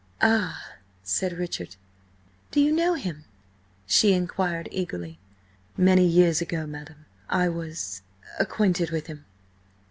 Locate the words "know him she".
2.71-4.13